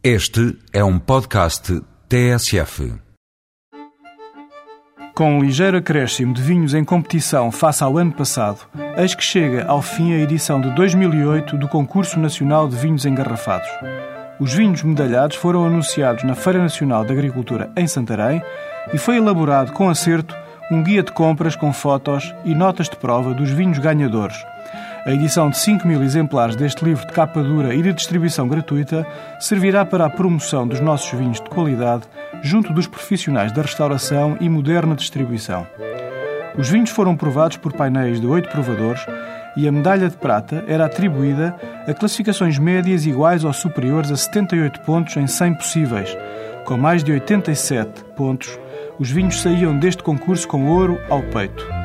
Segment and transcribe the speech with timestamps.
[0.00, 2.94] Este é um podcast TSF.
[5.12, 8.60] Com um ligeiro acréscimo de vinhos em competição face ao ano passado,
[8.96, 13.68] eis que chega ao fim a edição de 2008 do Concurso Nacional de Vinhos Engarrafados.
[14.38, 18.40] Os vinhos medalhados foram anunciados na Feira Nacional de Agricultura em Santarém
[18.94, 20.32] e foi elaborado com acerto
[20.70, 24.36] um guia de compras com fotos e notas de prova dos vinhos ganhadores.
[25.08, 29.06] A edição de 5 mil exemplares deste livro de capa dura e de distribuição gratuita
[29.40, 32.02] servirá para a promoção dos nossos vinhos de qualidade
[32.42, 35.66] junto dos profissionais da restauração e moderna distribuição.
[36.58, 39.00] Os vinhos foram provados por painéis de oito provadores
[39.56, 44.80] e a medalha de prata era atribuída a classificações médias iguais ou superiores a 78
[44.82, 46.14] pontos em 100 possíveis.
[46.66, 48.60] Com mais de 87 pontos,
[48.98, 51.77] os vinhos saíam deste concurso com ouro ao peito.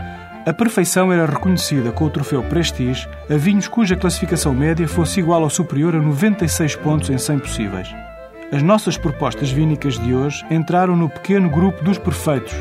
[0.45, 5.41] A perfeição era reconhecida com o troféu Prestige a vinhos cuja classificação média fosse igual
[5.41, 7.88] ou superior a 96 pontos em 100 possíveis.
[8.51, 12.53] As nossas propostas vínicas de hoje entraram no pequeno grupo dos perfeitos.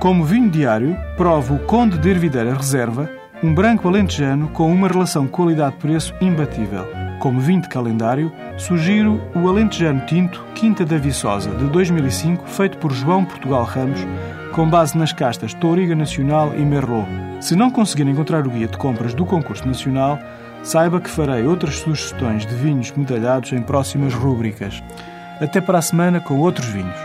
[0.00, 3.10] Como vinho diário, provo o Conde de Ervideira Reserva,
[3.42, 7.05] um branco alentejano com uma relação qualidade-preço imbatível.
[7.18, 12.92] Como vinho de calendário, sugiro o Alentejano Tinto Quinta da Viçosa, de 2005, feito por
[12.92, 14.00] João Portugal Ramos,
[14.52, 17.08] com base nas castas Touriga Nacional e Merlot.
[17.40, 20.18] Se não conseguir encontrar o guia de compras do concurso nacional,
[20.62, 24.82] saiba que farei outras sugestões de vinhos medalhados em próximas rúbricas.
[25.40, 26.96] Até para a semana com outros vinhos.